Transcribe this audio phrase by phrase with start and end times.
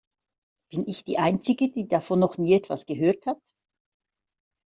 [0.71, 3.39] Bin ich die einzige, die davon noch nie etwas gehört hat?